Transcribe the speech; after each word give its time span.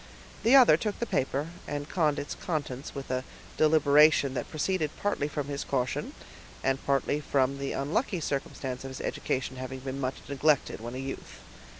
The 0.41 0.55
other 0.55 0.77
took 0.77 0.97
the 0.97 1.05
paper, 1.05 1.49
and 1.67 1.87
conned 1.87 2.17
its 2.17 2.33
contents 2.33 2.95
with 2.95 3.11
a 3.11 3.23
deliberation 3.55 4.33
that 4.33 4.49
proceeded 4.49 4.89
partly 4.99 5.27
from 5.27 5.45
his 5.45 5.63
caution, 5.63 6.15
and 6.63 6.83
partly 6.87 7.19
from 7.19 7.59
the 7.59 7.73
unlucky 7.73 8.19
circumstance 8.19 8.83
of 8.83 8.89
his 8.89 9.01
education 9.01 9.57
having 9.57 9.81
been 9.81 10.01
much 10.01 10.15
neglected 10.27 10.81
when 10.81 10.95
a 10.95 10.97
youth. 10.97 11.41